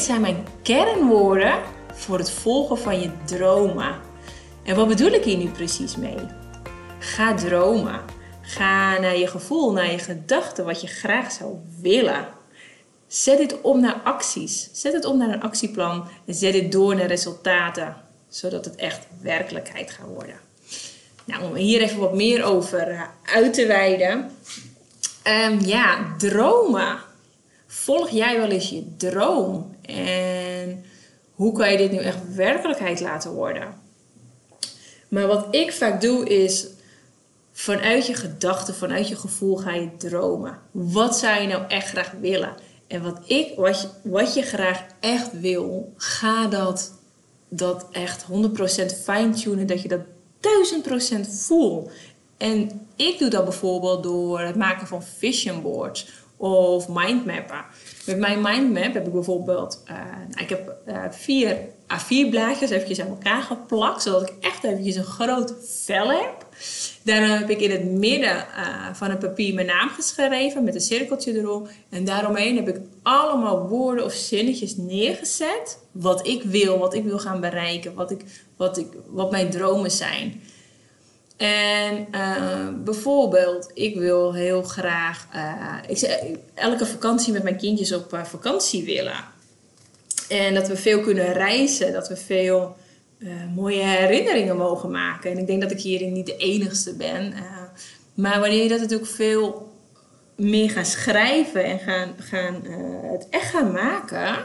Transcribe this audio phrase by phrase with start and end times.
[0.00, 1.58] Dit zijn mijn kernwoorden
[1.94, 3.94] voor het volgen van je dromen.
[4.64, 6.16] En wat bedoel ik hier nu precies mee?
[6.98, 8.00] Ga dromen.
[8.40, 12.28] Ga naar je gevoel, naar je gedachten, wat je graag zou willen.
[13.06, 14.68] Zet dit om naar acties.
[14.72, 17.96] Zet het om naar een actieplan en zet dit door naar resultaten,
[18.28, 20.40] zodat het echt werkelijkheid gaat worden.
[21.24, 24.30] Nou, om hier even wat meer over uit te wijden.
[25.24, 27.08] Um, ja, dromen.
[27.90, 29.74] Volg jij wel eens je droom?
[29.82, 30.84] En
[31.34, 33.74] hoe kan je dit nu echt werkelijkheid laten worden?
[35.08, 36.66] Maar wat ik vaak doe is
[37.52, 40.58] vanuit je gedachten, vanuit je gevoel ga je dromen.
[40.70, 42.54] Wat zou je nou echt graag willen?
[42.86, 46.92] En wat, ik, wat, je, wat je graag echt wil, ga dat,
[47.48, 48.26] dat echt 100%
[49.04, 50.00] fine-tunen, dat je dat
[51.26, 51.90] 1000% voelt.
[52.36, 56.06] En ik doe dat bijvoorbeeld door het maken van vision boards
[56.40, 57.64] of mindmappen.
[58.06, 59.96] Met mijn mindmap heb ik bijvoorbeeld, uh,
[60.42, 65.54] ik heb uh, vier A4-blaadjes eventjes aan elkaar geplakt, zodat ik echt eventjes een groot
[65.84, 66.46] vel heb.
[67.02, 70.80] Daarna heb ik in het midden uh, van het papier mijn naam geschreven met een
[70.80, 71.66] cirkeltje erom.
[71.90, 75.78] En daaromheen heb ik allemaal woorden of zinnetjes neergezet.
[75.92, 78.20] Wat ik wil, wat ik wil gaan bereiken, wat, ik,
[78.56, 80.42] wat, ik, wat mijn dromen zijn.
[81.40, 88.12] En uh, bijvoorbeeld, ik wil heel graag uh, ik, elke vakantie met mijn kindjes op
[88.14, 89.24] uh, vakantie willen.
[90.28, 92.76] En dat we veel kunnen reizen, dat we veel
[93.54, 95.30] mooie herinneringen mogen maken.
[95.30, 97.34] En ik denk dat ik hierin niet de enigste ben.
[98.14, 99.72] maar wanneer je dat natuurlijk veel
[100.36, 102.62] meer gaat schrijven en gaan, gaan,
[103.12, 104.36] het echt gaan maken,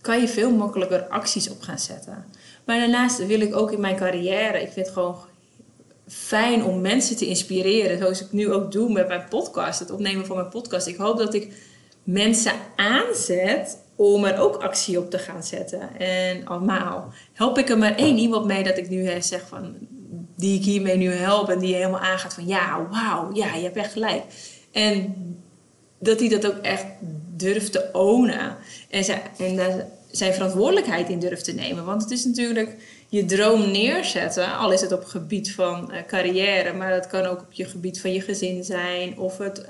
[0.00, 2.24] kan je veel makkelijker acties op gaan zetten.
[2.64, 5.16] Maar daarnaast wil ik ook in mijn carrière, ik vind het gewoon
[6.12, 7.98] fijn om mensen te inspireren.
[7.98, 10.86] Zoals ik nu ook doe met mijn podcast, het opnemen van mijn podcast.
[10.86, 11.52] Ik hoop dat ik
[12.02, 15.98] mensen aanzet om er ook actie op te gaan zetten.
[15.98, 19.76] En allemaal help ik er maar één iemand mee dat ik nu zeg van
[20.36, 23.76] die ik hiermee nu help en die helemaal aangaat van ja, wauw, ja, je hebt
[23.76, 24.22] echt gelijk.
[24.72, 25.14] En
[25.98, 26.84] dat hij dat ook echt
[27.36, 28.56] durft te ownen
[28.90, 31.84] en, zijn, en daar zijn verantwoordelijkheid in durft te nemen.
[31.84, 32.76] Want het is natuurlijk
[33.08, 37.40] je droom neerzetten, al is het op gebied van uh, carrière, maar dat kan ook
[37.40, 39.64] op je gebied van je gezin zijn of het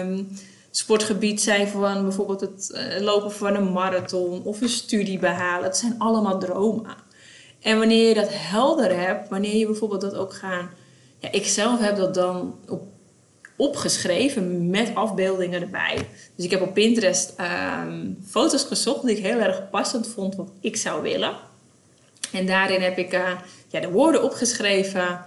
[0.00, 0.28] um,
[0.70, 5.64] sportgebied zijn van bijvoorbeeld het uh, lopen van een marathon of een studie behalen.
[5.64, 6.96] Het zijn allemaal dromen.
[7.60, 10.70] En wanneer je dat helder hebt, wanneer je bijvoorbeeld dat ook gaan.
[11.18, 12.82] Ja, ik zelf heb dat dan op,
[13.60, 15.96] opgeschreven met afbeeldingen erbij.
[16.34, 20.50] Dus ik heb op Pinterest um, foto's gezocht die ik heel erg passend vond wat
[20.60, 21.36] ik zou willen.
[22.32, 23.30] En daarin heb ik uh,
[23.68, 25.20] ja, de woorden opgeschreven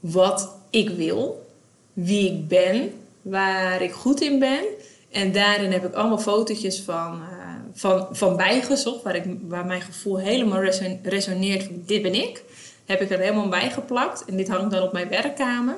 [0.00, 1.46] wat ik wil,
[1.92, 4.64] wie ik ben, waar ik goed in ben.
[5.10, 9.82] En daarin heb ik allemaal fotootjes van, uh, van, van bijgezocht, waar, ik, waar mijn
[9.82, 10.62] gevoel helemaal
[11.02, 12.42] resoneert dit ben ik.
[12.86, 15.76] Heb ik er helemaal bij geplakt en dit hangt dan op mijn werkkamer.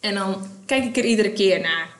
[0.00, 1.96] En dan kijk ik er iedere keer naar.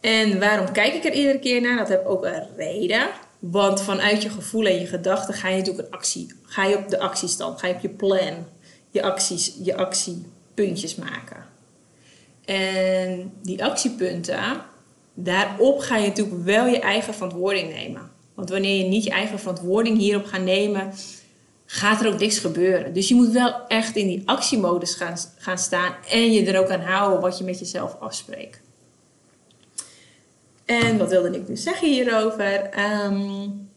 [0.00, 1.76] En waarom kijk ik er iedere keer naar?
[1.76, 3.08] Dat heb ook een reden.
[3.38, 6.32] Want vanuit je gevoel en je gedachten ga je natuurlijk een actie.
[6.42, 8.46] Ga je op de actiestand, ga je op je plan,
[8.90, 11.44] je acties, je actiepuntjes maken.
[12.44, 14.62] En die actiepunten,
[15.14, 18.10] daarop ga je natuurlijk wel je eigen verantwoording nemen.
[18.34, 20.92] Want wanneer je niet je eigen verantwoording hierop gaat nemen,
[21.66, 22.92] gaat er ook niks gebeuren.
[22.92, 26.70] Dus je moet wel echt in die actiemodus gaan, gaan staan en je er ook
[26.70, 28.60] aan houden wat je met jezelf afspreekt.
[30.64, 32.70] En wat wilde ik nu zeggen hierover?
[33.04, 33.68] Um,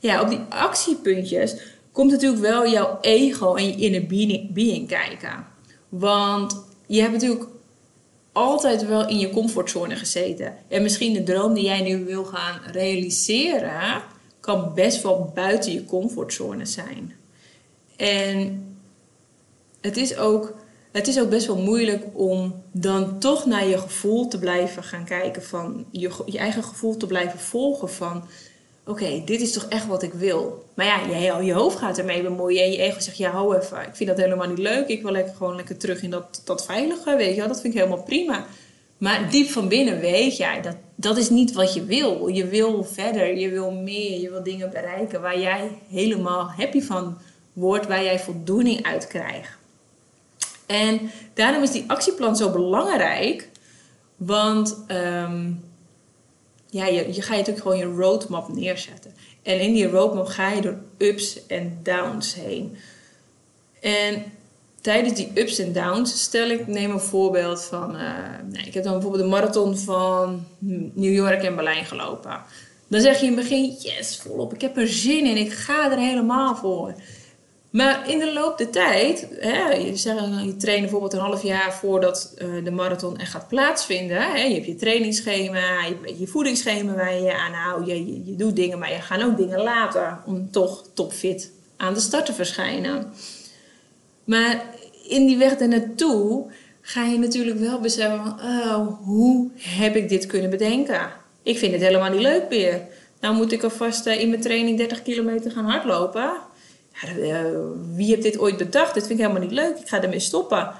[0.00, 1.56] ja, op die actiepuntjes
[1.92, 4.06] komt natuurlijk wel jouw ego en je inner
[4.52, 5.46] being, kijken.
[5.88, 7.46] Want je hebt natuurlijk
[8.32, 10.56] altijd wel in je comfortzone gezeten.
[10.68, 14.02] En misschien de droom die jij nu wil gaan realiseren,
[14.40, 17.16] kan best wel buiten je comfortzone zijn.
[17.96, 18.64] En
[19.80, 20.54] het is ook
[20.92, 25.04] het is ook best wel moeilijk om dan toch naar je gevoel te blijven gaan
[25.04, 28.24] kijken van je, je eigen gevoel te blijven volgen van
[28.86, 30.64] oké, dit is toch echt wat ik wil.
[30.74, 33.80] Maar ja, je, je hoofd gaat ermee bemoeien en je ego zegt ja, hou even,
[33.80, 34.88] ik vind dat helemaal niet leuk.
[34.88, 37.74] Ik wil lekker gewoon lekker terug in dat, dat veilige, weet je wel, dat vind
[37.74, 38.46] ik helemaal prima.
[38.98, 42.26] Maar diep van binnen weet jij, dat, dat is niet wat je wil.
[42.26, 47.18] Je wil verder, je wil meer, je wil dingen bereiken waar jij helemaal happy van
[47.52, 49.58] wordt, waar jij voldoening uit krijgt.
[50.66, 53.48] En daarom is die actieplan zo belangrijk.
[54.16, 55.64] Want um,
[56.66, 59.14] ja, je, je gaat natuurlijk gewoon je roadmap neerzetten.
[59.42, 62.76] En in die roadmap ga je door ups en downs heen.
[63.80, 64.24] En
[64.80, 68.00] tijdens die ups en downs, stel ik, neem een voorbeeld van, uh,
[68.50, 70.46] nee, ik heb dan bijvoorbeeld de marathon van
[70.94, 72.40] New York en Berlijn gelopen.
[72.88, 75.90] Dan zeg je in het begin, yes, volop, ik heb er zin in, ik ga
[75.90, 76.94] er helemaal voor.
[77.70, 81.72] Maar in de loop der tijd, hè, je, zegt, je traint bijvoorbeeld een half jaar
[81.72, 84.22] voordat uh, de marathon echt gaat plaatsvinden.
[84.22, 85.84] Hè, je hebt je trainingsschema,
[86.18, 87.86] je, voedingsschema waar je aan houdt.
[87.86, 91.94] Je, je, je, doet dingen, maar je gaat ook dingen laten om toch topfit aan
[91.94, 93.12] de start te verschijnen.
[94.30, 94.64] Maar
[95.08, 96.50] in die weg naartoe
[96.80, 101.10] ga je natuurlijk wel beseffen oh, hoe heb ik dit kunnen bedenken?
[101.42, 102.80] Ik vind het helemaal niet leuk meer.
[103.20, 106.32] Nou moet ik alvast uh, in mijn training 30 kilometer gaan hardlopen.
[107.18, 107.40] Uh,
[107.94, 108.94] wie heeft dit ooit bedacht?
[108.94, 109.78] Dit vind ik helemaal niet leuk.
[109.78, 110.72] Ik ga ermee stoppen.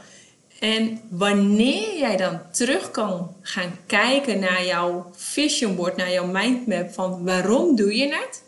[0.58, 6.92] En wanneer jij dan terug kan gaan kijken naar jouw vision board, naar jouw mindmap
[6.92, 8.42] van waarom doe je het?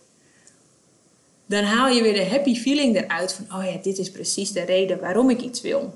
[1.52, 4.62] Dan haal je weer de happy feeling eruit van, oh ja, dit is precies de
[4.62, 5.94] reden waarom ik iets wil.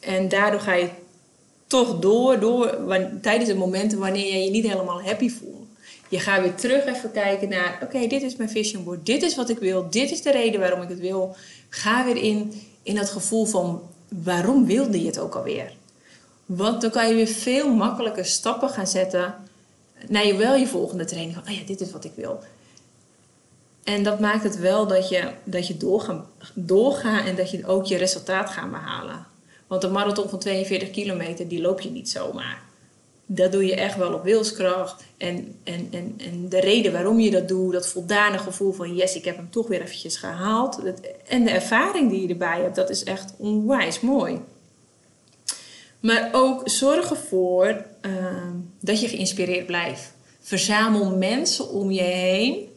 [0.00, 0.88] En daardoor ga je
[1.66, 2.78] toch door, door
[3.20, 5.66] tijdens de momenten wanneer je je niet helemaal happy voelt.
[6.08, 9.36] Je gaat weer terug even kijken naar, oké, dit is mijn vision board, dit is
[9.36, 11.36] wat ik wil, dit is de reden waarom ik het wil.
[11.68, 15.72] Ga weer in, in dat gevoel van, waarom wilde je het ook alweer?
[16.46, 19.34] Want dan kan je weer veel makkelijker stappen gaan zetten
[20.08, 21.36] naar je wel je volgende training.
[21.38, 22.40] Oh ja, dit is wat ik wil.
[23.84, 27.86] En dat maakt het wel dat je, dat je doorgaat doorga en dat je ook
[27.86, 29.26] je resultaat gaat behalen.
[29.66, 32.62] Want een marathon van 42 kilometer, die loop je niet zomaar.
[33.26, 35.04] Dat doe je echt wel op wilskracht.
[35.16, 39.14] En, en, en, en de reden waarom je dat doet, dat voldane gevoel van yes,
[39.14, 40.80] ik heb hem toch weer eventjes gehaald.
[41.28, 44.40] En de ervaring die je erbij hebt, dat is echt onwijs mooi.
[46.00, 48.12] Maar ook zorg ervoor uh,
[48.80, 50.12] dat je geïnspireerd blijft.
[50.40, 52.68] Verzamel mensen om je heen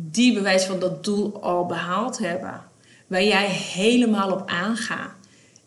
[0.00, 2.62] die bewijs van dat doel al behaald hebben.
[3.06, 5.10] Waar jij helemaal op aangaat.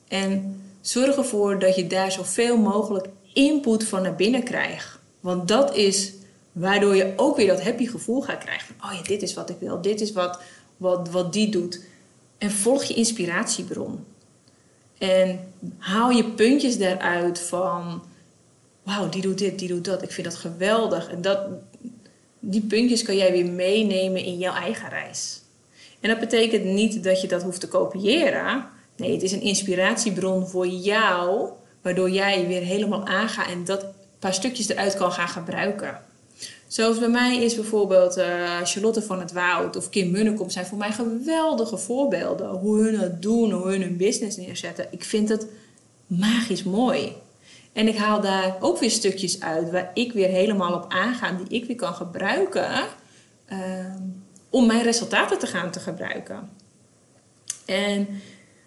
[0.08, 5.00] En zorg ervoor dat je daar zoveel mogelijk input van naar binnen krijgt.
[5.20, 6.14] Want dat is
[6.52, 8.76] waardoor je ook weer dat happy gevoel gaat krijgen.
[8.78, 9.82] Van, oh ja, dit is wat ik wil.
[9.82, 10.40] Dit is wat,
[10.78, 11.84] wat, wat die doet.
[12.38, 14.06] En volg je inspiratiebron.
[14.98, 18.04] En haal je puntjes daaruit van...
[18.84, 20.02] Wauw, die doet dit, die doet dat.
[20.02, 21.10] Ik vind dat geweldig.
[21.10, 21.40] En dat,
[22.44, 25.42] die puntjes kan jij weer meenemen in jouw eigen reis.
[26.00, 28.66] En dat betekent niet dat je dat hoeft te kopiëren.
[28.96, 31.50] Nee, het is een inspiratiebron voor jou,
[31.82, 33.86] waardoor jij weer helemaal aangaat en dat
[34.20, 36.02] paar stukjes eruit kan gaan gebruiken.
[36.68, 40.78] Zoals bij mij is bijvoorbeeld uh, Charlotte van het Woud of Kim Munnekom zijn voor
[40.78, 42.50] mij geweldige voorbeelden.
[42.50, 44.88] Hoe hun het doen, hoe hun hun business neerzetten.
[44.90, 45.46] Ik vind het
[46.06, 47.14] magisch mooi.
[47.74, 51.62] En ik haal daar ook weer stukjes uit waar ik weer helemaal op aanga, die
[51.62, 52.70] ik weer kan gebruiken
[53.52, 53.58] uh,
[54.50, 56.50] om mijn resultaten te gaan te gebruiken.
[57.66, 58.08] En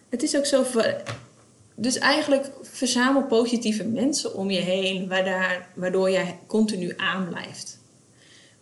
[0.09, 0.65] het is ook zo.
[1.75, 5.12] Dus eigenlijk verzamel positieve mensen om je heen,
[5.75, 7.79] waardoor jij continu aanblijft.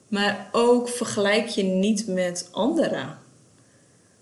[0.09, 3.19] Maar ook vergelijk je niet met anderen.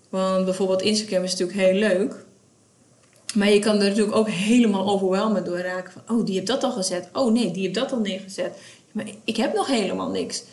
[0.09, 2.25] Want bijvoorbeeld Instagram is natuurlijk heel leuk.
[3.33, 5.91] Maar je kan er natuurlijk ook helemaal overweldigd door raken.
[5.91, 7.09] Van, oh, die heeft dat al gezet.
[7.13, 8.57] Oh nee, die heeft dat al neergezet.
[8.91, 10.43] Maar ik heb nog helemaal niks.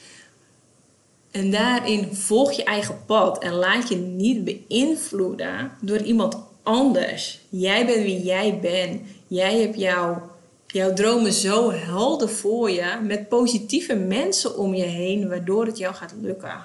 [1.31, 7.41] En daarin volg je eigen pad en laat je niet beïnvloeden door iemand anders.
[7.49, 9.01] Jij bent wie jij bent.
[9.27, 10.31] Jij hebt jouw,
[10.67, 12.99] jouw dromen zo helder voor je.
[13.03, 16.65] Met positieve mensen om je heen, waardoor het jou gaat lukken.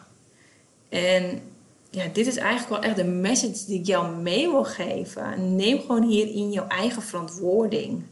[0.90, 1.42] En
[1.96, 5.56] ja, dit is eigenlijk wel echt de message die ik jou mee wil geven.
[5.56, 8.04] Neem gewoon hierin jouw eigen verantwoording.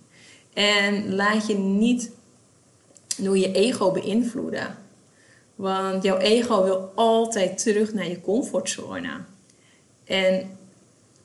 [0.53, 2.11] En laat je niet
[3.17, 4.77] door je ego beïnvloeden.
[5.55, 9.09] Want jouw ego wil altijd terug naar je comfortzone.
[10.03, 10.57] En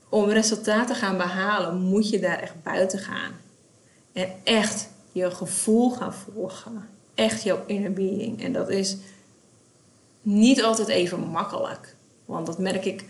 [0.08, 3.32] om resultaten te gaan behalen, moet je daar echt buiten gaan.
[4.12, 6.88] En echt je gevoel gaan volgen.
[7.14, 8.42] Echt jouw inner being.
[8.42, 8.96] En dat is
[10.22, 11.94] niet altijd even makkelijk.
[12.26, 13.04] Want dat merk ik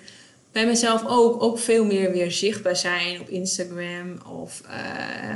[0.52, 1.42] bij mezelf ook.
[1.42, 4.18] Ook veel meer weer zichtbaar zijn op Instagram.
[4.40, 5.34] Of uh,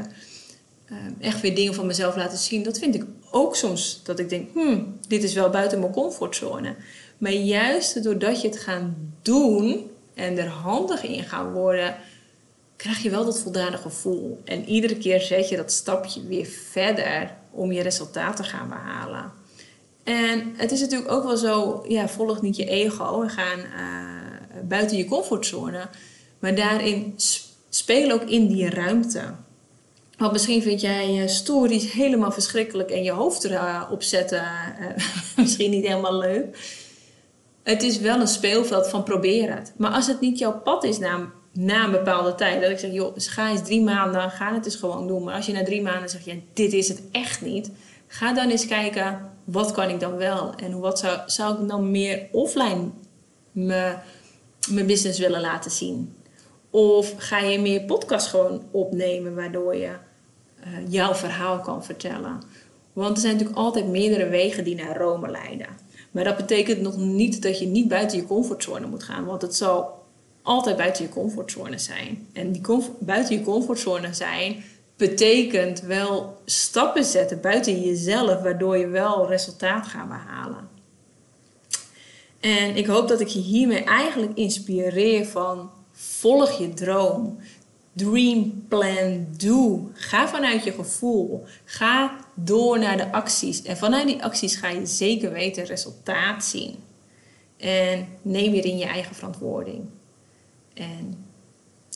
[0.90, 2.62] uh, echt weer dingen van mezelf laten zien.
[2.62, 6.74] Dat vind ik ook soms dat ik denk, hmm, dit is wel buiten mijn comfortzone.
[7.18, 8.82] Maar juist doordat je het gaat
[9.22, 11.96] doen en er handig in gaan worden,
[12.76, 14.40] krijg je wel dat voldane gevoel.
[14.44, 19.32] En iedere keer zet je dat stapje weer verder om je resultaat te gaan behalen.
[20.10, 24.68] En het is natuurlijk ook wel zo, ja, volg niet je ego en ga uh,
[24.68, 25.88] buiten je comfortzone.
[26.38, 27.14] Maar daarin
[27.68, 29.22] speel ook in die ruimte.
[30.16, 34.42] Want misschien vind jij stories helemaal verschrikkelijk en je hoofd erop zetten
[34.80, 34.86] uh,
[35.42, 36.58] misschien niet helemaal leuk.
[37.62, 39.72] Het is wel een speelveld van probeer het.
[39.76, 42.60] Maar als het niet jouw pad is naar, na een bepaalde tijd.
[42.60, 45.24] Dat ik zeg, joh, dus ga eens drie maanden, ga het eens gewoon doen.
[45.24, 47.70] Maar als je na drie maanden zegt, ja, dit is het echt niet.
[48.12, 50.54] Ga dan eens kijken, wat kan ik dan wel?
[50.54, 52.88] En wat zou, zou ik dan meer offline
[53.52, 53.94] me,
[54.70, 56.14] mijn business willen laten zien?
[56.70, 62.40] Of ga je meer podcast gewoon opnemen, waardoor je uh, jouw verhaal kan vertellen?
[62.92, 65.68] Want er zijn natuurlijk altijd meerdere wegen die naar Rome leiden.
[66.10, 69.24] Maar dat betekent nog niet dat je niet buiten je comfortzone moet gaan.
[69.24, 70.04] Want het zal
[70.42, 72.28] altijd buiten je comfortzone zijn.
[72.32, 72.62] En die
[72.98, 74.64] buiten je comfortzone zijn
[75.00, 80.68] betekent wel stappen zetten buiten jezelf, waardoor je wel resultaat gaat behalen.
[82.40, 87.38] En ik hoop dat ik je hiermee eigenlijk inspireer van volg je droom.
[87.92, 89.90] Dream plan do.
[89.92, 91.44] Ga vanuit je gevoel.
[91.64, 93.62] Ga door naar de acties.
[93.62, 96.76] En vanuit die acties ga je zeker weten resultaat zien.
[97.56, 99.84] En neem weer in je eigen verantwoording.
[100.74, 101.29] En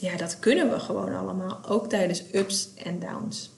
[0.04, 3.50] ja, dat kunnen we gewoon allemaal, ook tijdens ups en downs.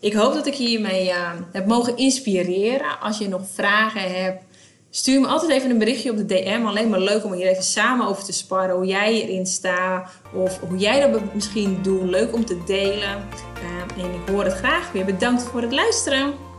[0.00, 3.00] Ik hoop dat ik hiermee uh, heb mogen inspireren.
[3.00, 4.42] Als je nog vragen hebt,
[4.90, 6.62] stuur me altijd even een berichtje op de DM.
[6.64, 8.76] Alleen maar leuk om hier even samen over te sparren.
[8.76, 12.10] Hoe jij erin staat of hoe jij dat misschien doet.
[12.10, 13.28] Leuk om te delen.
[13.98, 15.04] Uh, en ik hoor het graag weer.
[15.04, 16.49] Bedankt voor het luisteren.